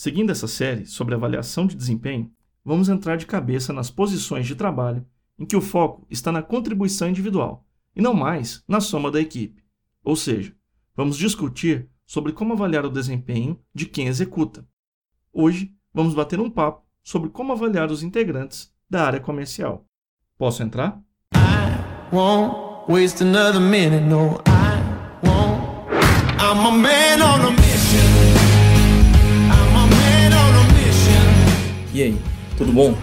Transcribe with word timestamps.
Seguindo 0.00 0.32
essa 0.32 0.48
série 0.48 0.86
sobre 0.86 1.14
avaliação 1.14 1.66
de 1.66 1.76
desempenho, 1.76 2.32
vamos 2.64 2.88
entrar 2.88 3.16
de 3.16 3.26
cabeça 3.26 3.70
nas 3.70 3.90
posições 3.90 4.46
de 4.46 4.54
trabalho 4.54 5.04
em 5.38 5.44
que 5.44 5.54
o 5.54 5.60
foco 5.60 6.06
está 6.08 6.32
na 6.32 6.42
contribuição 6.42 7.06
individual 7.06 7.66
e 7.94 8.00
não 8.00 8.14
mais 8.14 8.64
na 8.66 8.80
soma 8.80 9.10
da 9.10 9.20
equipe. 9.20 9.62
Ou 10.02 10.16
seja, 10.16 10.54
vamos 10.96 11.18
discutir 11.18 11.86
sobre 12.06 12.32
como 12.32 12.54
avaliar 12.54 12.86
o 12.86 12.90
desempenho 12.90 13.60
de 13.74 13.84
quem 13.84 14.06
executa. 14.06 14.66
Hoje, 15.30 15.70
vamos 15.92 16.14
bater 16.14 16.40
um 16.40 16.48
papo 16.48 16.82
sobre 17.04 17.28
como 17.28 17.52
avaliar 17.52 17.90
os 17.90 18.02
integrantes 18.02 18.72
da 18.88 19.04
área 19.04 19.20
comercial. 19.20 19.84
Posso 20.38 20.62
entrar? 20.62 20.98
Minute, 23.60 24.06
no, 24.06 24.40
man 26.72 27.79
E 32.00 32.02
aí, 32.02 32.16
tudo 32.56 32.72
bom? 32.72 32.96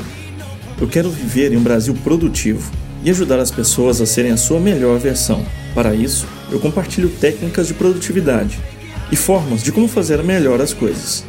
Eu 0.82 0.88
quero 0.88 1.08
viver 1.12 1.54
em 1.54 1.58
um 1.58 1.62
Brasil 1.62 1.94
produtivo 2.04 2.72
e 3.04 3.12
ajudar 3.12 3.38
as 3.38 3.52
pessoas 3.52 4.02
a 4.02 4.08
serem 4.08 4.32
a 4.32 4.38
sua 4.38 4.60
melhor 4.60 4.98
versão. 4.98 5.46
Para 5.76 5.94
isso, 5.94 6.26
eu 6.52 6.60
compartilho 6.60 7.08
técnicas 7.08 7.68
de 7.68 7.76
produtividade 7.76 8.58
e 9.12 9.16
formas 9.16 9.62
de 9.62 9.72
como 9.72 9.88
fazer 9.88 10.24
melhor 10.24 10.60
as 10.60 10.74
coisas. 10.74 11.24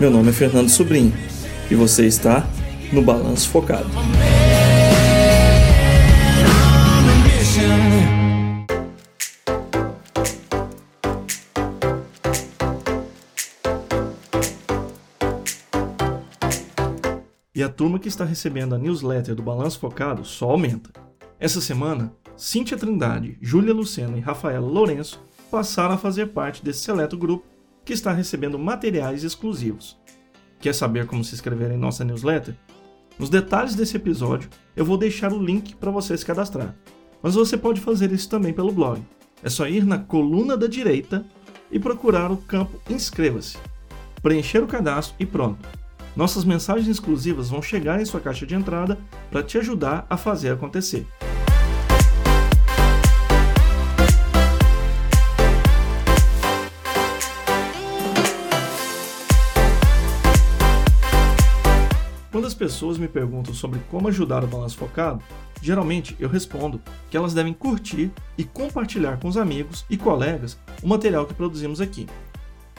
Meu 0.00 0.10
nome 0.10 0.30
é 0.30 0.32
Fernando 0.32 0.68
Sobrinho 0.68 1.12
e 1.70 1.76
você 1.76 2.06
está 2.06 2.44
no 2.92 3.02
Balanço 3.02 3.50
Focado. 3.50 3.88
E 17.54 17.62
a 17.62 17.68
turma 17.68 18.00
que 18.00 18.08
está 18.08 18.24
recebendo 18.24 18.74
a 18.74 18.78
newsletter 18.78 19.32
do 19.32 19.42
Balanço 19.42 19.78
Focado 19.78 20.24
só 20.24 20.50
aumenta. 20.50 20.90
Essa 21.38 21.60
semana, 21.60 22.12
Cíntia 22.36 22.76
Trindade, 22.76 23.38
Júlia 23.40 23.72
Lucena 23.72 24.18
e 24.18 24.20
Rafaela 24.20 24.66
Lourenço 24.66 25.22
passaram 25.52 25.94
a 25.94 25.98
fazer 25.98 26.30
parte 26.30 26.64
desse 26.64 26.80
seleto 26.80 27.16
grupo 27.16 27.46
que 27.84 27.92
está 27.92 28.12
recebendo 28.12 28.58
materiais 28.58 29.22
exclusivos. 29.22 29.96
Quer 30.58 30.74
saber 30.74 31.06
como 31.06 31.22
se 31.22 31.32
inscrever 31.34 31.70
em 31.70 31.76
nossa 31.76 32.04
newsletter? 32.04 32.56
Nos 33.16 33.30
detalhes 33.30 33.76
desse 33.76 33.96
episódio, 33.96 34.50
eu 34.74 34.84
vou 34.84 34.96
deixar 34.96 35.32
o 35.32 35.40
link 35.40 35.76
para 35.76 35.92
você 35.92 36.16
se 36.18 36.26
cadastrar. 36.26 36.74
Mas 37.22 37.36
você 37.36 37.56
pode 37.56 37.80
fazer 37.80 38.10
isso 38.10 38.28
também 38.28 38.52
pelo 38.52 38.72
blog. 38.72 39.00
É 39.44 39.48
só 39.48 39.68
ir 39.68 39.84
na 39.84 39.98
coluna 39.98 40.56
da 40.56 40.66
direita 40.66 41.24
e 41.70 41.78
procurar 41.78 42.32
o 42.32 42.36
campo 42.36 42.80
Inscreva-se. 42.90 43.56
Preencher 44.20 44.58
o 44.58 44.66
cadastro 44.66 45.14
e 45.20 45.26
pronto. 45.26 45.83
Nossas 46.16 46.44
mensagens 46.44 46.86
exclusivas 46.86 47.50
vão 47.50 47.60
chegar 47.60 48.00
em 48.00 48.04
sua 48.04 48.20
caixa 48.20 48.46
de 48.46 48.54
entrada 48.54 48.98
para 49.32 49.42
te 49.42 49.58
ajudar 49.58 50.06
a 50.08 50.16
fazer 50.16 50.52
acontecer. 50.52 51.04
Quando 62.30 62.46
as 62.46 62.54
pessoas 62.54 62.96
me 62.96 63.08
perguntam 63.08 63.52
sobre 63.52 63.80
como 63.90 64.06
ajudar 64.06 64.44
o 64.44 64.46
balanço 64.46 64.76
focado, 64.76 65.20
geralmente 65.60 66.16
eu 66.20 66.28
respondo 66.28 66.80
que 67.10 67.16
elas 67.16 67.34
devem 67.34 67.52
curtir 67.52 68.12
e 68.38 68.44
compartilhar 68.44 69.18
com 69.18 69.26
os 69.26 69.36
amigos 69.36 69.84
e 69.90 69.96
colegas 69.96 70.58
o 70.80 70.86
material 70.86 71.26
que 71.26 71.34
produzimos 71.34 71.80
aqui. 71.80 72.06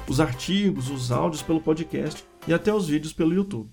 Os 0.08 0.22
artigos, 0.22 0.90
os 0.90 1.12
áudios 1.12 1.42
pelo 1.42 1.60
podcast 1.60 2.26
e 2.48 2.54
até 2.54 2.74
os 2.74 2.88
vídeos 2.88 3.14
pelo 3.14 3.34
YouTube. 3.34 3.70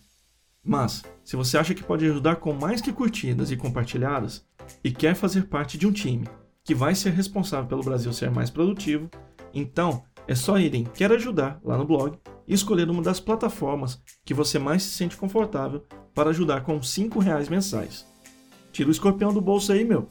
Mas, 0.64 1.02
se 1.24 1.34
você 1.36 1.58
acha 1.58 1.74
que 1.74 1.82
pode 1.82 2.06
ajudar 2.06 2.36
com 2.36 2.52
mais 2.52 2.80
que 2.80 2.92
curtidas 2.92 3.50
e 3.50 3.56
compartilhadas 3.56 4.46
e 4.82 4.90
quer 4.92 5.14
fazer 5.14 5.46
parte 5.46 5.77
de 5.77 5.86
um 5.86 5.92
time 5.92 6.27
que 6.64 6.74
vai 6.74 6.94
ser 6.94 7.11
responsável 7.11 7.66
pelo 7.66 7.82
Brasil 7.82 8.12
ser 8.12 8.30
mais 8.30 8.48
produtivo, 8.48 9.11
então 9.52 10.05
é 10.27 10.34
só 10.34 10.58
ir 10.58 10.74
em 10.74 10.84
Quer 10.84 11.11
Ajudar 11.12 11.61
lá 11.64 11.77
no 11.77 11.84
blog 11.84 12.16
e 12.46 12.55
escolher 12.55 12.88
uma 12.88 13.02
das 13.02 13.18
plataformas 13.18 14.00
que 14.24 14.32
você 14.32 14.58
mais 14.58 14.84
se 14.84 14.90
sente 14.90 15.16
confortável 15.16 15.84
para 16.14 16.30
ajudar 16.30 16.62
com 16.62 16.77
R$ 16.77 16.80
reais 17.20 17.48
mensais. 17.48 18.06
Tira 18.72 18.88
o 18.88 18.92
escorpião 18.92 19.32
do 19.32 19.40
bolso 19.40 19.72
aí, 19.72 19.84
meu! 19.84 20.08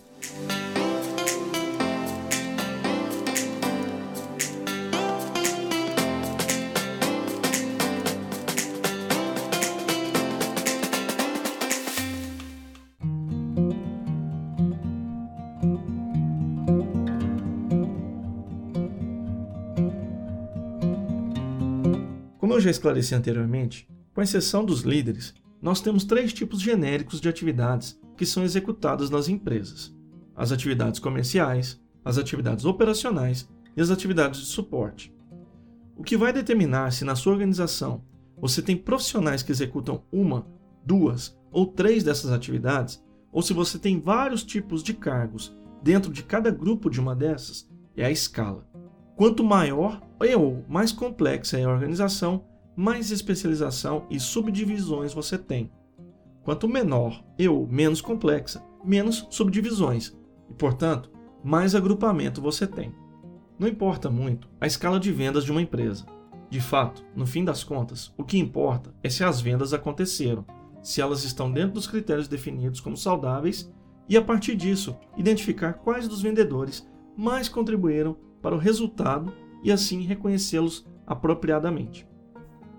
Como 22.52 22.60
eu 22.60 22.64
já 22.64 22.70
esclareci 22.70 23.16
anteriormente, 23.16 23.88
com 24.14 24.22
exceção 24.22 24.66
dos 24.66 24.82
líderes, 24.82 25.34
nós 25.62 25.80
temos 25.80 26.04
três 26.04 26.34
tipos 26.34 26.60
genéricos 26.60 27.22
de 27.22 27.30
atividades 27.30 27.98
que 28.18 28.26
são 28.26 28.44
executadas 28.44 29.10
nas 29.10 29.30
empresas: 29.30 29.96
as 30.36 30.52
atividades 30.52 31.00
comerciais, 31.00 31.80
as 32.04 32.18
atividades 32.18 32.66
operacionais 32.66 33.50
e 33.74 33.80
as 33.80 33.90
atividades 33.90 34.42
de 34.42 34.48
suporte. 34.48 35.16
O 35.96 36.04
que 36.04 36.18
vai 36.18 36.34
determinar 36.34 36.92
se 36.92 37.06
na 37.06 37.16
sua 37.16 37.32
organização 37.32 38.04
você 38.38 38.62
tem 38.62 38.76
profissionais 38.76 39.42
que 39.42 39.54
executam 39.54 40.04
uma, 40.12 40.46
duas 40.86 41.40
ou 41.54 41.66
três 41.66 42.04
dessas 42.04 42.34
atividades, 42.34 43.02
ou 43.32 43.42
se 43.42 43.54
você 43.54 43.80
tem 43.80 43.98
vários 43.98 44.44
tipos 44.44 44.84
de 44.84 44.94
cargos 44.94 45.56
dentro 45.82 46.12
de 46.12 46.22
cada 46.22 46.52
grupo 46.52 46.90
de 46.90 47.00
uma 47.00 47.16
dessas, 47.16 47.72
é 47.96 48.04
a 48.04 48.12
escala. 48.12 48.70
Quanto 49.22 49.44
maior 49.44 50.02
ou 50.36 50.66
mais 50.68 50.92
complexa 50.92 51.60
é 51.60 51.64
a 51.64 51.70
organização, 51.70 52.44
mais 52.76 53.12
especialização 53.12 54.08
e 54.10 54.20
subdivisões 54.20 55.14
você 55.14 55.38
tem. 55.38 55.72
Quanto 56.42 56.68
menor 56.68 57.24
e 57.38 57.48
ou 57.48 57.68
menos 57.68 58.02
complexa, 58.02 58.66
menos 58.84 59.28
subdivisões 59.30 60.18
e, 60.50 60.56
portanto, 60.56 61.12
mais 61.44 61.76
agrupamento 61.76 62.42
você 62.42 62.66
tem. 62.66 62.96
Não 63.60 63.68
importa 63.68 64.10
muito 64.10 64.50
a 64.60 64.66
escala 64.66 65.00
de 65.00 65.12
vendas 65.12 65.44
de 65.44 65.52
uma 65.52 65.62
empresa. 65.62 66.04
De 66.50 66.60
fato, 66.60 67.06
no 67.16 67.28
fim 67.28 67.46
das 67.46 67.64
contas, 67.64 68.12
o 68.18 68.24
que 68.24 68.40
importa 68.40 68.92
é 69.04 69.10
se 69.10 69.24
as 69.24 69.40
vendas 69.40 69.72
aconteceram, 69.72 70.44
se 70.82 71.00
elas 71.00 71.24
estão 71.24 71.52
dentro 71.52 71.74
dos 71.74 71.86
critérios 71.86 72.28
definidos 72.28 72.80
como 72.80 72.98
saudáveis 72.98 73.72
e, 74.10 74.18
a 74.18 74.22
partir 74.24 74.56
disso, 74.56 74.98
identificar 75.16 75.74
quais 75.74 76.08
dos 76.08 76.24
vendedores 76.24 76.90
mais 77.16 77.48
contribuíram 77.48 78.18
para 78.42 78.56
o 78.56 78.60
resultado 78.60 79.34
e 79.64 79.72
assim 79.72 80.02
reconhecê-los 80.02 80.86
apropriadamente. 81.06 82.08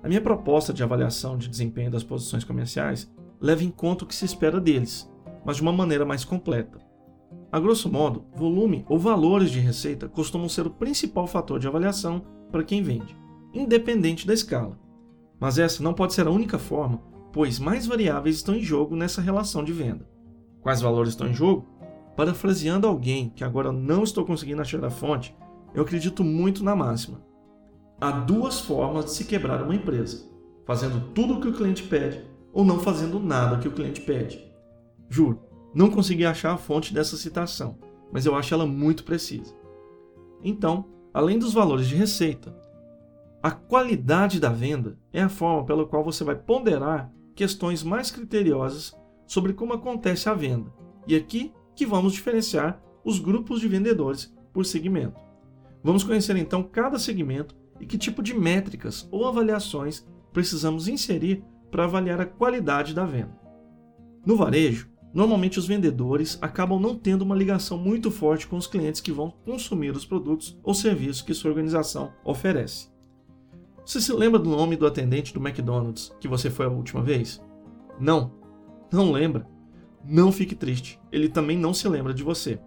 A 0.02 0.08
minha 0.08 0.20
proposta 0.20 0.72
de 0.72 0.82
avaliação 0.82 1.38
de 1.38 1.48
desempenho 1.48 1.90
das 1.90 2.02
posições 2.02 2.42
comerciais 2.42 3.10
leva 3.40 3.62
em 3.62 3.70
conta 3.70 4.04
o 4.04 4.06
que 4.06 4.14
se 4.14 4.24
espera 4.24 4.60
deles, 4.60 5.10
mas 5.44 5.56
de 5.56 5.62
uma 5.62 5.72
maneira 5.72 6.04
mais 6.04 6.24
completa. 6.24 6.80
A 7.50 7.60
grosso 7.60 7.90
modo, 7.90 8.24
volume 8.34 8.84
ou 8.88 8.98
valores 8.98 9.50
de 9.50 9.60
receita 9.60 10.08
costumam 10.08 10.48
ser 10.48 10.66
o 10.66 10.70
principal 10.70 11.26
fator 11.26 11.58
de 11.58 11.68
avaliação 11.68 12.24
para 12.50 12.64
quem 12.64 12.82
vende, 12.82 13.16
independente 13.52 14.26
da 14.26 14.34
escala. 14.34 14.78
Mas 15.38 15.58
essa 15.58 15.82
não 15.82 15.92
pode 15.92 16.14
ser 16.14 16.26
a 16.26 16.30
única 16.30 16.58
forma, 16.58 17.02
pois 17.32 17.58
mais 17.58 17.86
variáveis 17.86 18.36
estão 18.36 18.54
em 18.54 18.62
jogo 18.62 18.96
nessa 18.96 19.20
relação 19.20 19.62
de 19.62 19.72
venda. 19.72 20.08
Quais 20.60 20.80
valores 20.80 21.10
estão 21.10 21.26
em 21.26 21.34
jogo? 21.34 21.66
Parafraseando 22.16 22.86
alguém 22.86 23.30
que 23.30 23.42
agora 23.44 23.72
não 23.72 24.02
estou 24.02 24.24
conseguindo 24.24 24.62
achar 24.62 24.84
a 24.84 24.90
fonte, 24.90 25.36
eu 25.74 25.82
acredito 25.82 26.22
muito 26.22 26.62
na 26.62 26.76
máxima. 26.76 27.22
Há 28.00 28.10
duas 28.10 28.60
formas 28.60 29.06
de 29.06 29.10
se 29.12 29.24
quebrar 29.24 29.62
uma 29.62 29.74
empresa: 29.74 30.28
fazendo 30.64 31.12
tudo 31.12 31.34
o 31.34 31.40
que 31.40 31.48
o 31.48 31.52
cliente 31.52 31.82
pede 31.84 32.24
ou 32.52 32.64
não 32.64 32.80
fazendo 32.80 33.18
nada 33.18 33.58
que 33.58 33.68
o 33.68 33.72
cliente 33.72 34.00
pede. 34.00 34.44
Juro, 35.08 35.40
não 35.74 35.90
consegui 35.90 36.26
achar 36.26 36.52
a 36.52 36.58
fonte 36.58 36.92
dessa 36.92 37.16
citação, 37.16 37.78
mas 38.12 38.26
eu 38.26 38.34
acho 38.34 38.52
ela 38.52 38.66
muito 38.66 39.04
precisa. 39.04 39.54
Então, 40.42 40.84
além 41.14 41.38
dos 41.38 41.52
valores 41.52 41.86
de 41.86 41.94
receita, 41.94 42.54
a 43.42 43.50
qualidade 43.50 44.38
da 44.38 44.50
venda 44.50 44.98
é 45.12 45.22
a 45.22 45.28
forma 45.28 45.64
pela 45.64 45.86
qual 45.86 46.04
você 46.04 46.22
vai 46.22 46.36
ponderar 46.36 47.10
questões 47.34 47.82
mais 47.82 48.10
criteriosas 48.10 48.94
sobre 49.26 49.52
como 49.52 49.72
acontece 49.72 50.28
a 50.28 50.34
venda. 50.34 50.72
E 51.06 51.16
aqui 51.16 51.52
que 51.74 51.86
vamos 51.86 52.12
diferenciar 52.12 52.80
os 53.04 53.18
grupos 53.18 53.60
de 53.60 53.68
vendedores 53.68 54.32
por 54.52 54.64
segmento. 54.64 55.20
Vamos 55.82 56.04
conhecer 56.04 56.36
então 56.36 56.62
cada 56.62 56.98
segmento 56.98 57.56
e 57.80 57.86
que 57.86 57.98
tipo 57.98 58.22
de 58.22 58.34
métricas 58.34 59.08
ou 59.10 59.26
avaliações 59.26 60.06
precisamos 60.32 60.86
inserir 60.88 61.44
para 61.70 61.84
avaliar 61.84 62.20
a 62.20 62.26
qualidade 62.26 62.94
da 62.94 63.04
venda. 63.04 63.36
No 64.24 64.36
varejo, 64.36 64.88
normalmente 65.12 65.58
os 65.58 65.66
vendedores 65.66 66.38
acabam 66.40 66.78
não 66.78 66.94
tendo 66.94 67.22
uma 67.22 67.34
ligação 67.34 67.76
muito 67.76 68.10
forte 68.10 68.46
com 68.46 68.56
os 68.56 68.66
clientes 68.66 69.00
que 69.00 69.10
vão 69.10 69.32
consumir 69.44 69.96
os 69.96 70.04
produtos 70.04 70.58
ou 70.62 70.74
serviços 70.74 71.22
que 71.22 71.34
sua 71.34 71.50
organização 71.50 72.12
oferece. 72.24 72.88
Você 73.84 74.00
se 74.00 74.12
lembra 74.12 74.38
do 74.38 74.48
nome 74.48 74.76
do 74.76 74.86
atendente 74.86 75.34
do 75.34 75.40
McDonald's 75.40 76.14
que 76.20 76.28
você 76.28 76.48
foi 76.48 76.66
a 76.66 76.70
última 76.70 77.02
vez? 77.02 77.42
Não. 77.98 78.32
Não 78.92 79.10
lembra? 79.10 79.46
Não 80.04 80.30
fique 80.30 80.54
triste. 80.54 81.00
Ele 81.10 81.28
também 81.28 81.58
não 81.58 81.74
se 81.74 81.88
lembra 81.88 82.14
de 82.14 82.22
você. 82.22 82.60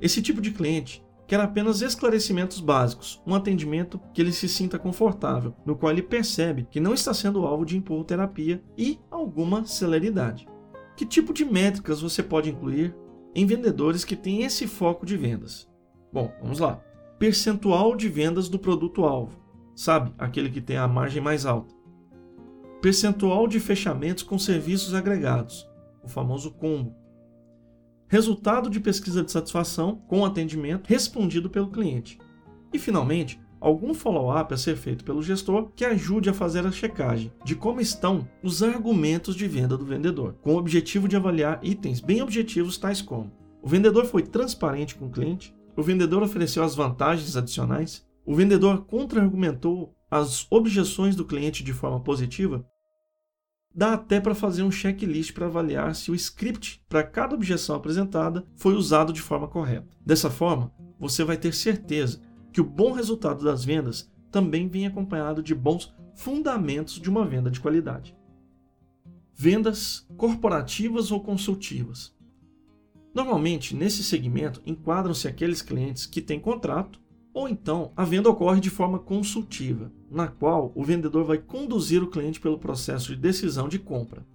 Esse 0.00 0.22
tipo 0.22 0.40
de 0.40 0.52
cliente 0.52 1.02
quer 1.32 1.40
apenas 1.40 1.80
esclarecimentos 1.80 2.60
básicos, 2.60 3.22
um 3.26 3.34
atendimento 3.34 3.98
que 4.12 4.20
ele 4.20 4.32
se 4.32 4.46
sinta 4.46 4.78
confortável, 4.78 5.56
no 5.64 5.74
qual 5.74 5.90
ele 5.90 6.02
percebe 6.02 6.68
que 6.70 6.78
não 6.78 6.92
está 6.92 7.14
sendo 7.14 7.46
alvo 7.46 7.64
de 7.64 7.82
terapia 8.06 8.62
e 8.76 9.00
alguma 9.10 9.64
celeridade. 9.64 10.46
Que 10.94 11.06
tipo 11.06 11.32
de 11.32 11.42
métricas 11.42 12.02
você 12.02 12.22
pode 12.22 12.50
incluir 12.50 12.94
em 13.34 13.46
vendedores 13.46 14.04
que 14.04 14.14
têm 14.14 14.42
esse 14.42 14.66
foco 14.66 15.06
de 15.06 15.16
vendas? 15.16 15.66
Bom, 16.12 16.30
vamos 16.42 16.58
lá. 16.58 16.82
Percentual 17.18 17.96
de 17.96 18.10
vendas 18.10 18.50
do 18.50 18.58
produto-alvo 18.58 19.40
sabe? 19.74 20.12
Aquele 20.18 20.50
que 20.50 20.60
tem 20.60 20.76
a 20.76 20.86
margem 20.86 21.22
mais 21.22 21.46
alta. 21.46 21.74
Percentual 22.82 23.48
de 23.48 23.58
fechamentos 23.58 24.22
com 24.22 24.38
serviços 24.38 24.92
agregados, 24.92 25.66
o 26.04 26.08
famoso 26.08 26.50
combo. 26.50 26.94
Resultado 28.12 28.68
de 28.68 28.78
pesquisa 28.78 29.22
de 29.22 29.32
satisfação 29.32 29.96
com 30.06 30.22
atendimento 30.22 30.86
respondido 30.86 31.48
pelo 31.48 31.70
cliente. 31.70 32.18
E, 32.70 32.78
finalmente, 32.78 33.40
algum 33.58 33.94
follow-up 33.94 34.52
a 34.52 34.56
ser 34.58 34.76
feito 34.76 35.02
pelo 35.02 35.22
gestor 35.22 35.70
que 35.74 35.82
ajude 35.82 36.28
a 36.28 36.34
fazer 36.34 36.66
a 36.66 36.70
checagem 36.70 37.32
de 37.42 37.54
como 37.54 37.80
estão 37.80 38.28
os 38.42 38.62
argumentos 38.62 39.34
de 39.34 39.48
venda 39.48 39.78
do 39.78 39.86
vendedor, 39.86 40.34
com 40.42 40.52
o 40.52 40.58
objetivo 40.58 41.08
de 41.08 41.16
avaliar 41.16 41.58
itens 41.62 42.00
bem 42.00 42.20
objetivos 42.20 42.76
tais 42.76 43.00
como: 43.00 43.32
o 43.62 43.66
vendedor 43.66 44.04
foi 44.04 44.22
transparente 44.22 44.94
com 44.94 45.06
o 45.06 45.10
cliente, 45.10 45.56
o 45.74 45.82
vendedor 45.82 46.22
ofereceu 46.22 46.62
as 46.62 46.74
vantagens 46.74 47.34
adicionais, 47.34 48.06
o 48.26 48.34
vendedor 48.34 48.84
contra-argumentou 48.84 49.96
as 50.10 50.46
objeções 50.50 51.16
do 51.16 51.24
cliente 51.24 51.64
de 51.64 51.72
forma 51.72 51.98
positiva, 51.98 52.62
dá 53.74 53.94
até 53.94 54.20
para 54.20 54.34
fazer 54.34 54.62
um 54.62 54.70
checklist 54.70 55.32
para 55.32 55.46
avaliar 55.46 55.94
se 55.94 56.10
o 56.10 56.14
script 56.14 56.82
para 56.88 57.02
cada 57.02 57.34
objeção 57.34 57.76
apresentada 57.76 58.44
foi 58.56 58.74
usado 58.74 59.12
de 59.12 59.20
forma 59.22 59.48
correta. 59.48 59.96
Dessa 60.04 60.30
forma, 60.30 60.72
você 60.98 61.24
vai 61.24 61.36
ter 61.36 61.52
certeza 61.54 62.20
que 62.52 62.60
o 62.60 62.64
bom 62.64 62.92
resultado 62.92 63.44
das 63.44 63.64
vendas 63.64 64.10
também 64.30 64.68
vem 64.68 64.86
acompanhado 64.86 65.42
de 65.42 65.54
bons 65.54 65.92
fundamentos 66.14 67.00
de 67.00 67.08
uma 67.08 67.24
venda 67.24 67.50
de 67.50 67.60
qualidade. 67.60 68.16
Vendas 69.34 70.06
corporativas 70.16 71.10
ou 71.10 71.20
consultivas. 71.20 72.14
Normalmente, 73.14 73.74
nesse 73.74 74.02
segmento, 74.02 74.62
enquadram-se 74.64 75.28
aqueles 75.28 75.60
clientes 75.60 76.06
que 76.06 76.20
têm 76.20 76.40
contrato 76.40 77.01
ou 77.34 77.48
então, 77.48 77.92
a 77.96 78.04
venda 78.04 78.28
ocorre 78.28 78.60
de 78.60 78.68
forma 78.68 78.98
consultiva, 78.98 79.90
na 80.10 80.28
qual 80.28 80.70
o 80.74 80.84
vendedor 80.84 81.24
vai 81.24 81.38
conduzir 81.38 82.02
o 82.02 82.10
cliente 82.10 82.38
pelo 82.38 82.58
processo 82.58 83.14
de 83.14 83.20
decisão 83.20 83.68
de 83.68 83.78
compra. 83.78 84.26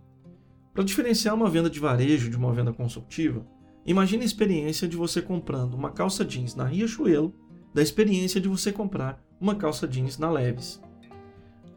Para 0.73 0.83
diferenciar 0.83 1.35
uma 1.35 1.49
venda 1.49 1.69
de 1.69 1.79
varejo 1.79 2.29
de 2.29 2.35
uma 2.35 2.51
venda 2.51 2.73
consultiva, 2.73 3.45
imagine 3.85 4.23
a 4.23 4.25
experiência 4.25 4.87
de 4.87 4.97
você 4.97 5.21
comprando 5.21 5.75
uma 5.75 5.91
calça 5.91 6.25
jeans 6.25 6.55
na 6.55 6.65
Riachuelo 6.65 7.33
da 7.73 7.83
experiência 7.83 8.41
de 8.41 8.47
você 8.47 8.71
comprar 8.71 9.23
uma 9.39 9.53
calça 9.53 9.87
jeans 9.87 10.17
na 10.17 10.31
Leves. 10.31 10.81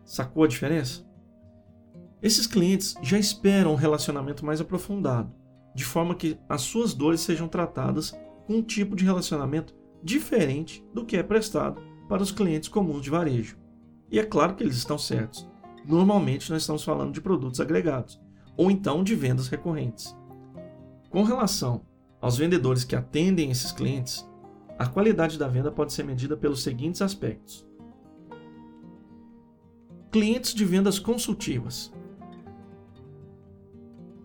Sacou 0.04 0.44
a 0.44 0.48
diferença? 0.48 1.04
Esses 2.22 2.46
clientes 2.46 2.94
já 3.02 3.18
esperam 3.18 3.72
um 3.72 3.76
relacionamento 3.76 4.44
mais 4.44 4.60
aprofundado, 4.60 5.32
de 5.74 5.84
forma 5.84 6.14
que 6.14 6.38
as 6.48 6.62
suas 6.62 6.94
dores 6.94 7.20
sejam 7.20 7.46
tratadas 7.46 8.18
com 8.46 8.54
um 8.54 8.62
tipo 8.62 8.96
de 8.96 9.04
relacionamento 9.04 9.74
diferente 10.02 10.84
do 10.92 11.04
que 11.04 11.16
é 11.16 11.22
prestado 11.22 11.80
para 12.08 12.22
os 12.22 12.32
clientes 12.32 12.68
comuns 12.68 13.02
de 13.02 13.10
varejo. 13.10 13.58
E 14.10 14.18
é 14.18 14.24
claro 14.24 14.54
que 14.54 14.62
eles 14.62 14.76
estão 14.76 14.98
certos. 14.98 15.48
Normalmente 15.86 16.50
nós 16.50 16.62
estamos 16.62 16.82
falando 16.82 17.12
de 17.12 17.20
produtos 17.20 17.60
agregados, 17.60 18.20
ou 18.56 18.70
então 18.70 19.04
de 19.04 19.14
vendas 19.14 19.48
recorrentes. 19.48 20.16
Com 21.08 21.22
relação 21.22 21.82
aos 22.20 22.36
vendedores 22.36 22.84
que 22.84 22.96
atendem 22.96 23.50
esses 23.50 23.72
clientes, 23.72 24.28
a 24.78 24.86
qualidade 24.86 25.38
da 25.38 25.48
venda 25.48 25.70
pode 25.70 25.92
ser 25.92 26.04
medida 26.04 26.36
pelos 26.36 26.62
seguintes 26.62 27.02
aspectos: 27.02 27.66
clientes 30.10 30.54
de 30.54 30.64
vendas 30.64 30.98
consultivas, 30.98 31.92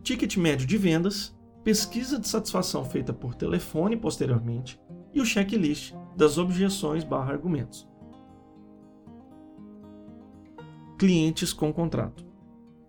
ticket 0.04 0.38
médio 0.38 0.68
de 0.68 0.77
vendas, 0.77 1.36
pesquisa 1.63 2.19
de 2.19 2.27
satisfação 2.27 2.86
feita 2.86 3.12
por 3.12 3.36
telefone 3.36 3.98
posteriormente, 3.98 4.80
e 5.15 5.21
o 5.21 5.25
checklist 5.25 5.94
das 6.15 6.38
objeções/argumentos. 6.38 7.88
Clientes 11.00 11.53
com 11.53 11.73
contrato. 11.73 12.25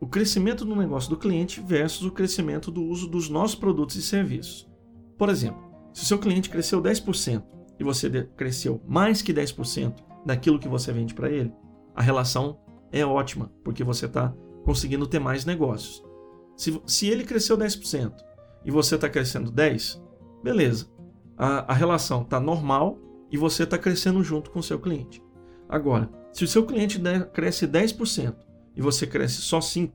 O 0.01 0.07
crescimento 0.07 0.65
do 0.65 0.77
negócio 0.77 1.09
do 1.09 1.17
cliente 1.17 1.61
versus 1.61 2.05
o 2.05 2.11
crescimento 2.11 2.71
do 2.71 2.83
uso 2.83 3.09
dos 3.09 3.31
nossos 3.31 3.55
produtos 3.55 3.97
e 3.97 4.03
serviços. 4.03 4.69
Por 5.17 5.29
exemplo, 5.29 5.65
se 5.93 6.03
o 6.03 6.07
seu 6.07 6.19
cliente 6.19 6.51
cresceu 6.51 6.83
10% 6.83 7.43
e 7.79 7.85
você 7.85 8.11
cresceu 8.37 8.83
mais 8.87 9.23
que 9.23 9.33
10% 9.33 9.95
daquilo 10.25 10.59
que 10.59 10.69
você 10.69 10.93
vende 10.93 11.15
para 11.15 11.31
ele, 11.31 11.53
a 11.95 12.03
relação 12.03 12.61
é 12.93 13.05
ótima, 13.07 13.51
porque 13.65 13.83
você 13.83 14.07
está 14.07 14.35
conseguindo 14.65 15.07
ter 15.07 15.19
mais 15.19 15.45
negócios. 15.45 16.05
Se, 16.57 16.81
se 16.87 17.09
ele 17.09 17.25
cresceu 17.25 17.57
10% 17.57 18.13
e 18.65 18.71
você 18.71 18.97
está 18.97 19.09
crescendo 19.09 19.51
10%, 19.51 20.03
beleza 20.43 20.96
a, 21.37 21.73
a 21.73 21.75
relação 21.75 22.23
está 22.23 22.41
normal 22.41 22.99
e 23.31 23.37
você 23.37 23.65
está 23.65 23.77
crescendo 23.77 24.23
junto 24.23 24.51
com 24.51 24.61
o 24.61 24.63
seu 24.63 24.79
cliente. 24.79 25.23
Agora, 25.69 26.11
se 26.33 26.45
o 26.45 26.49
seu 26.49 26.65
cliente 26.65 27.01
cresce 27.33 27.67
10% 27.67 28.37
e 28.75 28.83
você 28.83 29.07
cresce 29.07 29.43
só 29.43 29.59
5%, 29.59 29.93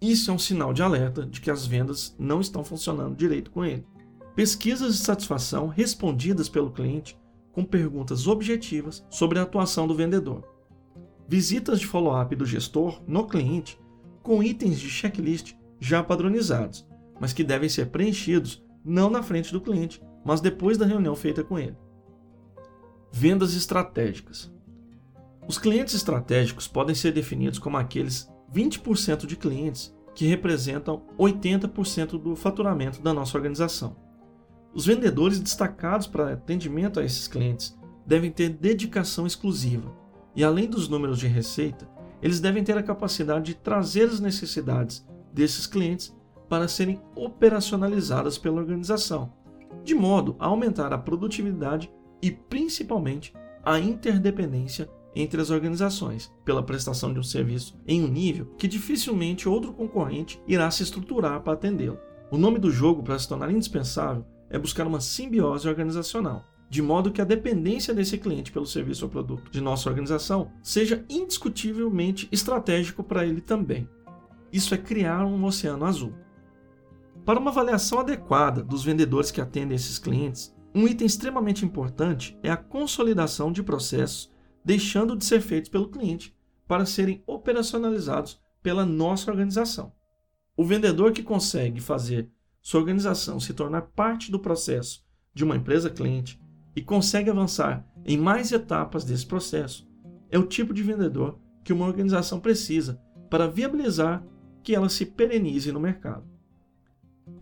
isso 0.00 0.30
é 0.30 0.34
um 0.34 0.38
sinal 0.38 0.72
de 0.72 0.82
alerta 0.82 1.24
de 1.24 1.40
que 1.40 1.50
as 1.50 1.66
vendas 1.66 2.14
não 2.18 2.40
estão 2.40 2.62
funcionando 2.62 3.16
direito 3.16 3.50
com 3.50 3.64
ele. 3.64 3.86
Pesquisas 4.34 4.96
de 4.96 5.02
satisfação 5.02 5.68
respondidas 5.68 6.48
pelo 6.48 6.70
cliente 6.70 7.18
com 7.52 7.64
perguntas 7.64 8.26
objetivas 8.26 9.04
sobre 9.08 9.38
a 9.38 9.42
atuação 9.42 9.86
do 9.86 9.94
vendedor. 9.94 10.46
Visitas 11.26 11.80
de 11.80 11.86
follow-up 11.86 12.34
do 12.36 12.44
gestor 12.44 13.00
no 13.06 13.26
cliente 13.26 13.78
com 14.22 14.42
itens 14.42 14.78
de 14.78 14.90
checklist 14.90 15.54
já 15.80 16.02
padronizados, 16.02 16.86
mas 17.20 17.32
que 17.32 17.44
devem 17.44 17.68
ser 17.68 17.86
preenchidos 17.86 18.62
não 18.84 19.08
na 19.08 19.22
frente 19.22 19.52
do 19.52 19.60
cliente, 19.60 20.02
mas 20.24 20.40
depois 20.40 20.78
da 20.78 20.86
reunião 20.86 21.14
feita 21.14 21.44
com 21.44 21.58
ele. 21.58 21.76
Vendas 23.12 23.54
estratégicas. 23.54 24.52
Os 25.46 25.58
clientes 25.58 25.94
estratégicos 25.94 26.66
podem 26.66 26.94
ser 26.94 27.12
definidos 27.12 27.58
como 27.58 27.76
aqueles 27.76 28.28
20% 28.52 29.26
de 29.26 29.36
clientes 29.36 29.94
que 30.14 30.26
representam 30.26 31.02
80% 31.18 32.18
do 32.18 32.34
faturamento 32.34 33.02
da 33.02 33.12
nossa 33.12 33.36
organização. 33.36 33.96
Os 34.72 34.86
vendedores 34.86 35.38
destacados 35.38 36.06
para 36.06 36.32
atendimento 36.32 36.98
a 36.98 37.04
esses 37.04 37.28
clientes 37.28 37.76
devem 38.06 38.30
ter 38.30 38.48
dedicação 38.48 39.26
exclusiva 39.26 39.94
e, 40.34 40.42
além 40.42 40.68
dos 40.68 40.88
números 40.88 41.18
de 41.18 41.26
receita, 41.26 41.88
eles 42.22 42.40
devem 42.40 42.64
ter 42.64 42.76
a 42.78 42.82
capacidade 42.82 43.46
de 43.46 43.54
trazer 43.54 44.04
as 44.04 44.20
necessidades 44.20 45.06
desses 45.32 45.66
clientes 45.66 46.14
para 46.48 46.68
serem 46.68 47.00
operacionalizadas 47.14 48.38
pela 48.38 48.60
organização 48.60 49.32
de 49.82 49.94
modo 49.94 50.36
a 50.38 50.46
aumentar 50.46 50.92
a 50.92 50.98
produtividade 50.98 51.90
e 52.22 52.30
principalmente 52.30 53.32
a 53.64 53.78
interdependência 53.78 54.88
entre 55.16 55.40
as 55.40 55.50
organizações, 55.50 56.32
pela 56.44 56.62
prestação 56.62 57.12
de 57.12 57.20
um 57.20 57.22
serviço 57.22 57.78
em 57.86 58.02
um 58.02 58.08
nível 58.08 58.46
que 58.58 58.68
dificilmente 58.68 59.48
outro 59.48 59.72
concorrente 59.72 60.40
irá 60.46 60.70
se 60.70 60.82
estruturar 60.82 61.40
para 61.40 61.52
atendê-lo. 61.52 61.98
O 62.30 62.36
nome 62.36 62.58
do 62.58 62.70
jogo 62.70 63.02
para 63.02 63.18
se 63.18 63.28
tornar 63.28 63.50
indispensável 63.50 64.24
é 64.50 64.58
buscar 64.58 64.86
uma 64.86 65.00
simbiose 65.00 65.68
organizacional, 65.68 66.44
de 66.68 66.82
modo 66.82 67.12
que 67.12 67.20
a 67.20 67.24
dependência 67.24 67.94
desse 67.94 68.18
cliente 68.18 68.50
pelo 68.50 68.66
serviço 68.66 69.04
ou 69.04 69.10
produto 69.10 69.50
de 69.50 69.60
nossa 69.60 69.88
organização 69.88 70.50
seja 70.62 71.04
indiscutivelmente 71.08 72.28
estratégico 72.32 73.02
para 73.02 73.24
ele 73.24 73.40
também. 73.40 73.88
Isso 74.52 74.74
é 74.74 74.78
criar 74.78 75.24
um 75.24 75.44
oceano 75.44 75.84
azul. 75.84 76.12
Para 77.24 77.40
uma 77.40 77.50
avaliação 77.50 78.00
adequada 78.00 78.62
dos 78.62 78.84
vendedores 78.84 79.30
que 79.30 79.40
atendem 79.40 79.74
esses 79.74 79.98
clientes, 79.98 80.54
um 80.74 80.86
item 80.86 81.06
extremamente 81.06 81.64
importante 81.64 82.38
é 82.42 82.50
a 82.50 82.56
consolidação 82.56 83.50
de 83.50 83.62
processos 83.62 84.30
deixando 84.62 85.16
de 85.16 85.24
ser 85.24 85.40
feitos 85.40 85.70
pelo 85.70 85.88
cliente 85.88 86.36
para 86.68 86.84
serem 86.84 87.22
operacionalizados 87.26 88.38
pela 88.62 88.84
nossa 88.84 89.30
organização. 89.30 89.92
O 90.54 90.64
vendedor 90.64 91.12
que 91.12 91.22
consegue 91.22 91.80
fazer 91.80 92.30
sua 92.60 92.80
organização 92.80 93.40
se 93.40 93.54
tornar 93.54 93.82
parte 93.82 94.30
do 94.30 94.38
processo 94.38 95.02
de 95.32 95.44
uma 95.44 95.56
empresa 95.56 95.88
cliente 95.88 96.38
e 96.76 96.82
consegue 96.82 97.30
avançar 97.30 97.86
em 98.04 98.18
mais 98.18 98.52
etapas 98.52 99.02
desse 99.02 99.24
processo 99.26 99.88
é 100.30 100.38
o 100.38 100.46
tipo 100.46 100.74
de 100.74 100.82
vendedor 100.82 101.38
que 101.64 101.72
uma 101.72 101.86
organização 101.86 102.38
precisa 102.38 103.00
para 103.30 103.48
viabilizar 103.48 104.22
que 104.62 104.74
ela 104.74 104.90
se 104.90 105.06
perenize 105.06 105.72
no 105.72 105.80
mercado. 105.80 106.33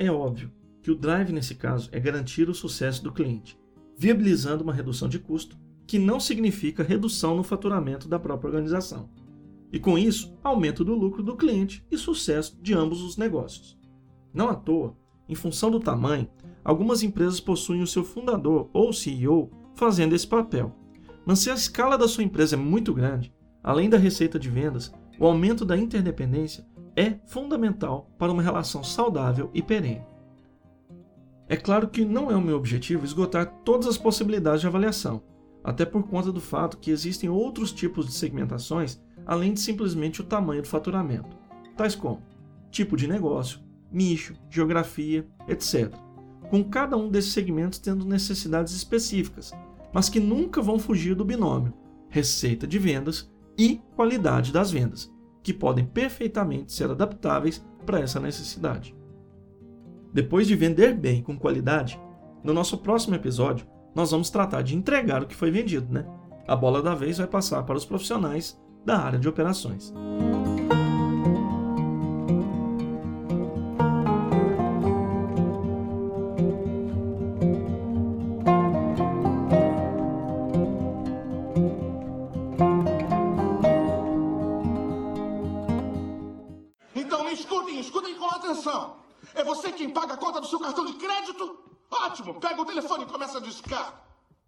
É 0.03 0.11
óbvio 0.11 0.51
que 0.83 0.91
o 0.91 0.97
drive 0.97 1.31
nesse 1.31 1.55
caso 1.55 1.89
é 1.93 2.01
garantir 2.01 2.49
o 2.49 2.55
sucesso 2.55 3.05
do 3.05 3.13
cliente, 3.13 3.57
viabilizando 3.97 4.65
uma 4.65 4.73
redução 4.73 5.09
de 5.09 5.21
custo 5.21 5.57
que 5.87 5.97
não 5.97 6.19
significa 6.19 6.83
redução 6.83 7.37
no 7.37 7.45
faturamento 7.45 8.09
da 8.09 8.19
própria 8.19 8.49
organização. 8.49 9.09
E 9.73 9.79
com 9.79 9.97
isso, 9.97 10.37
aumento 10.43 10.85
do 10.85 10.93
lucro 10.93 11.23
do 11.23 11.37
cliente 11.37 11.87
e 11.89 11.97
sucesso 11.97 12.59
de 12.61 12.75
ambos 12.75 13.01
os 13.01 13.17
negócios. 13.17 13.79
Não 14.35 14.49
à 14.49 14.57
toa, 14.57 14.97
em 15.29 15.37
função 15.37 15.71
do 15.71 15.79
tamanho, 15.79 16.29
algumas 16.65 17.05
empresas 17.05 17.39
possuem 17.39 17.81
o 17.81 17.87
seu 17.87 18.03
fundador 18.03 18.69
ou 18.73 18.93
CEO 18.93 19.53
fazendo 19.77 20.17
esse 20.17 20.27
papel. 20.27 20.75
Mas 21.25 21.39
se 21.39 21.49
a 21.49 21.55
escala 21.55 21.97
da 21.97 22.09
sua 22.09 22.25
empresa 22.25 22.57
é 22.57 22.59
muito 22.59 22.93
grande, 22.93 23.33
além 23.63 23.89
da 23.89 23.99
receita 23.99 24.37
de 24.37 24.51
vendas, 24.51 24.93
o 25.17 25.27
aumento 25.27 25.65
da 25.65 25.77
interdependência 25.77 26.67
é 26.97 27.15
fundamental 27.27 28.11
para 28.19 28.33
uma 28.33 28.43
relação 28.43 28.83
saudável 28.85 29.51
e 29.55 29.63
perene. 29.63 30.05
É 31.49 31.57
claro 31.57 31.89
que 31.89 32.05
não 32.05 32.31
é 32.31 32.37
o 32.37 32.41
meu 32.41 32.57
objetivo 32.57 33.05
esgotar 33.05 33.47
todas 33.65 33.87
as 33.87 33.99
possibilidades 33.99 34.61
de 34.61 34.67
avaliação, 34.67 35.23
até 35.63 35.85
por 35.85 36.03
conta 36.05 36.33
do 36.33 36.41
fato 36.41 36.79
que 36.79 36.91
existem 36.91 37.29
outros 37.29 37.73
tipos 37.73 38.07
de 38.07 38.13
segmentações 38.13 39.01
além 39.27 39.53
de 39.53 39.61
simplesmente 39.61 40.21
o 40.21 40.25
tamanho 40.25 40.63
do 40.63 40.69
faturamento, 40.69 41.37
tais 41.77 41.95
como 41.95 42.23
tipo 42.71 42.97
de 42.97 43.07
negócio, 43.07 43.61
nicho, 43.91 44.35
geografia, 44.51 45.27
etc. 45.47 45.95
Com 46.49 46.65
cada 46.65 46.97
um 46.97 47.09
desses 47.09 47.33
segmentos 47.33 47.79
tendo 47.79 48.05
necessidades 48.05 48.73
específicas, 48.73 49.53
mas 49.93 50.09
que 50.09 50.19
nunca 50.19 50.63
vão 50.63 50.79
fugir 50.79 51.15
do 51.15 51.25
binômio 51.25 51.75
receita 52.09 52.67
de 52.67 52.79
vendas 52.79 53.33
e 53.57 53.81
qualidade 53.97 54.53
das 54.53 54.71
vendas, 54.71 55.11
que 55.43 55.53
podem 55.53 55.85
perfeitamente 55.85 56.73
ser 56.73 56.91
adaptáveis 56.91 57.65
para 57.85 58.01
essa 58.01 58.21
necessidade. 58.21 58.95
Depois 60.13 60.47
de 60.47 60.55
vender 60.55 60.95
bem 60.95 61.23
com 61.23 61.39
qualidade, 61.39 62.01
no 62.45 62.53
nosso 62.53 62.79
próximo 62.79 63.15
episódio 63.15 63.67
nós 63.95 64.11
vamos 64.11 64.31
tratar 64.31 64.63
de 64.63 64.77
entregar 64.77 65.23
o 65.23 65.27
que 65.27 65.37
foi 65.37 65.51
vendido, 65.51 65.93
né? 65.93 66.07
A 66.47 66.57
bola 66.57 66.83
da 66.83 66.95
vez 66.95 67.19
vai 67.19 67.27
passar 67.27 67.63
para 67.65 67.77
os 67.77 67.85
profissionais 67.85 68.61
da 68.85 68.99
área 68.99 69.19
de 69.19 69.29
operações. 69.29 69.93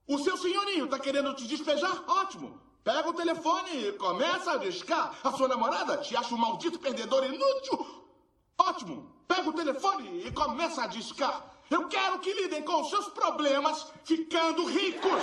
O 0.07 0.19
seu 0.19 0.37
senhorinho 0.37 0.87
tá 0.87 0.99
querendo 0.99 1.35
te 1.35 1.47
despejar? 1.47 2.05
Ótimo. 2.07 2.61
Pega 2.83 3.09
o 3.09 3.15
telefone 3.15 3.89
e 3.89 3.93
começa 3.93 4.53
a 4.53 4.57
discar. 4.59 5.19
A 5.25 5.33
sua 5.33 5.49
namorada 5.49 5.97
te 5.97 6.15
acha 6.15 6.35
um 6.35 6.39
maldito 6.39 6.79
perdedor 6.79 7.25
inútil? 7.25 8.05
Ótimo! 8.59 9.11
Pega 9.27 9.49
o 9.49 9.55
telefone 9.55 10.27
e 10.27 10.31
começa 10.33 10.83
a 10.83 10.87
discar. 10.87 11.51
Eu 11.71 11.89
quero 11.89 12.19
que 12.19 12.33
lidem 12.35 12.63
com 12.63 12.83
os 12.83 12.91
seus 12.91 13.09
problemas 13.09 13.87
ficando 14.05 14.67
ricos. 14.67 15.23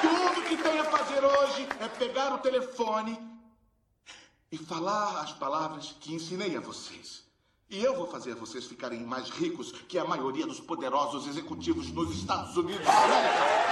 Tudo 0.00 0.48
que 0.48 0.56
tem 0.56 0.78
a 0.80 0.84
fazer 0.84 1.22
hoje 1.22 1.68
é 1.80 1.88
pegar 1.88 2.34
o 2.34 2.38
telefone 2.38 3.18
e 4.50 4.56
falar 4.56 5.20
as 5.20 5.32
palavras 5.32 5.94
que 6.00 6.14
ensinei 6.14 6.56
a 6.56 6.60
vocês. 6.60 7.24
E 7.72 7.82
eu 7.82 7.96
vou 7.96 8.06
fazer 8.06 8.34
vocês 8.34 8.66
ficarem 8.66 9.02
mais 9.02 9.30
ricos 9.30 9.72
que 9.88 9.96
a 9.96 10.04
maioria 10.04 10.46
dos 10.46 10.60
poderosos 10.60 11.26
executivos 11.26 11.90
nos 11.90 12.14
Estados 12.14 12.54
Unidos 12.54 12.84
da 12.84 13.04
América. 13.04 13.62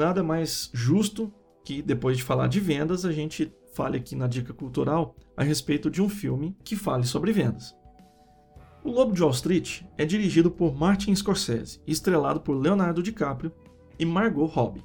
Nada 0.00 0.22
mais 0.22 0.70
justo 0.72 1.32
que 1.64 1.82
depois 1.82 2.16
de 2.16 2.24
falar 2.24 2.48
de 2.48 2.58
vendas, 2.58 3.04
a 3.04 3.12
gente 3.12 3.52
fale 3.74 3.98
aqui 3.98 4.16
na 4.16 4.26
dica 4.26 4.52
cultural 4.52 5.14
a 5.36 5.44
respeito 5.44 5.90
de 5.90 6.02
um 6.02 6.08
filme 6.08 6.56
que 6.64 6.74
fale 6.74 7.04
sobre 7.04 7.32
vendas. 7.32 7.76
O 8.82 8.90
Lobo 8.90 9.12
de 9.12 9.22
Wall 9.22 9.30
Street 9.32 9.82
é 9.98 10.06
dirigido 10.06 10.50
por 10.50 10.74
Martin 10.74 11.14
Scorsese 11.14 11.80
estrelado 11.86 12.40
por 12.40 12.54
Leonardo 12.54 13.02
DiCaprio 13.02 13.52
e 13.98 14.06
Margot 14.06 14.46
Robbie. 14.46 14.82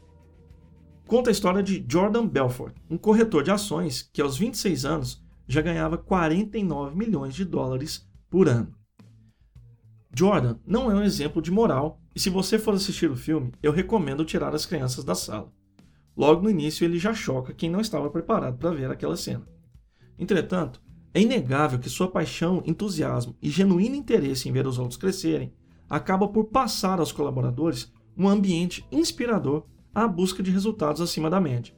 Conta 1.08 1.30
a 1.30 1.32
história 1.32 1.64
de 1.64 1.86
Jordan 1.88 2.28
Belfort, 2.28 2.76
um 2.90 2.98
corretor 2.98 3.42
de 3.42 3.52
ações 3.52 4.10
que 4.12 4.22
aos 4.22 4.38
26 4.38 4.86
anos 4.86 5.24
já 5.48 5.62
ganhava 5.62 5.98
49 5.98 6.96
milhões 6.96 7.34
de 7.34 7.46
dólares 7.46 8.06
por 8.30 8.50
ano. 8.50 8.76
Jordan 10.18 10.58
não 10.66 10.90
é 10.90 10.96
um 10.96 11.04
exemplo 11.04 11.42
de 11.42 11.52
moral, 11.52 12.00
e 12.16 12.20
se 12.20 12.30
você 12.30 12.58
for 12.58 12.74
assistir 12.74 13.12
o 13.12 13.18
filme, 13.18 13.52
eu 13.62 13.72
recomendo 13.72 14.24
tirar 14.24 14.56
as 14.56 14.66
crianças 14.66 15.04
da 15.04 15.14
sala. 15.14 15.52
Logo 16.16 16.42
no 16.42 16.50
início, 16.50 16.86
ele 16.86 16.98
já 16.98 17.14
choca 17.14 17.54
quem 17.54 17.70
não 17.70 17.82
estava 17.82 18.10
preparado 18.10 18.58
para 18.58 18.72
ver 18.72 18.90
aquela 18.90 19.18
cena. 19.18 19.46
Entretanto, 20.18 20.82
é 21.14 21.22
inegável 21.22 21.80
que 21.80 21.90
sua 21.90 22.10
paixão, 22.10 22.64
entusiasmo 22.66 23.36
e 23.42 23.50
genuíno 23.50 23.96
interesse 23.96 24.48
em 24.48 24.54
ver 24.54 24.66
os 24.66 24.80
outros 24.80 24.98
crescerem 24.98 25.54
acaba 25.90 26.28
por 26.28 26.46
passar 26.46 27.00
aos 27.00 27.12
colaboradores 27.12 27.92
um 28.18 28.30
ambiente 28.30 28.88
inspirador 28.92 29.66
à 29.94 30.08
busca 30.08 30.42
de 30.42 30.50
resultados 30.50 31.02
acima 31.02 31.30
da 31.30 31.42
média. 31.42 31.76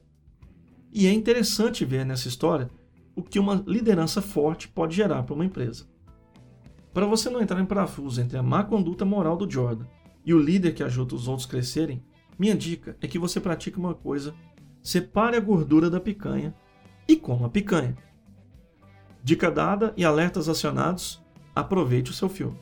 E 0.94 1.08
é 1.08 1.12
interessante 1.12 1.84
ver 1.84 2.06
nessa 2.06 2.28
história 2.28 2.70
o 3.16 3.24
que 3.24 3.40
uma 3.40 3.64
liderança 3.66 4.22
forte 4.22 4.68
pode 4.68 4.96
gerar 4.96 5.24
para 5.24 5.34
uma 5.34 5.46
empresa. 5.46 5.88
Para 6.98 7.06
você 7.06 7.30
não 7.30 7.40
entrar 7.40 7.62
em 7.62 7.66
parafuso 7.68 8.20
entre 8.20 8.40
a 8.40 8.42
má 8.42 8.64
conduta 8.64 9.06
moral 9.06 9.38
do 9.38 9.48
Jordan 9.48 9.86
e 10.26 10.34
o 10.34 10.40
líder 10.40 10.74
que 10.74 10.82
ajuda 10.82 11.14
os 11.14 11.28
outros 11.28 11.46
crescerem, 11.46 12.04
minha 12.40 12.56
dica 12.56 12.98
é 13.00 13.08
que 13.08 13.20
você 13.20 13.40
pratique 13.40 13.78
uma 13.78 13.94
coisa: 13.94 14.34
separe 14.82 15.38
a 15.38 15.40
gordura 15.40 15.92
da 15.92 16.00
picanha 16.00 16.56
e 17.08 17.16
coma 17.16 17.52
picanha. 17.52 17.96
Dica 19.24 19.52
dada 19.52 19.94
e 19.96 20.04
alertas 20.04 20.50
acionados, 20.50 21.24
aproveite 21.54 22.10
o 22.10 22.16
seu 22.16 22.28
filme. 22.28 22.58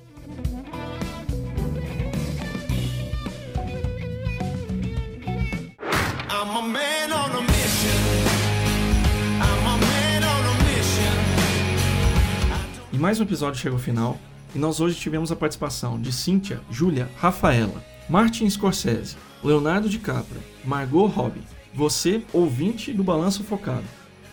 Mais 13.06 13.20
um 13.20 13.24
episódio 13.24 13.62
chega 13.62 13.76
ao 13.76 13.80
final, 13.80 14.18
e 14.56 14.58
nós 14.58 14.80
hoje 14.80 15.00
tivemos 15.00 15.32
a 15.32 15.36
participação 15.36 16.02
de 16.02 16.12
Cíntia, 16.12 16.60
Júlia, 16.72 17.08
Rafaela, 17.18 17.86
Martin 18.10 18.50
Scorsese, 18.50 19.16
Leonardo 19.44 19.88
DiCaprio, 19.88 20.42
Margot 20.64 21.06
Robbie, 21.06 21.44
você, 21.72 22.24
ouvinte 22.34 22.92
do 22.92 23.04
Balanço 23.04 23.44
Focado, 23.44 23.86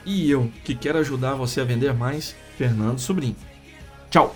e 0.06 0.30
eu, 0.30 0.50
que 0.64 0.74
quero 0.74 0.96
ajudar 1.00 1.34
você 1.34 1.60
a 1.60 1.64
vender 1.64 1.92
mais, 1.92 2.34
Fernando 2.56 2.98
Sobrinho. 2.98 3.36
Tchau! 4.08 4.34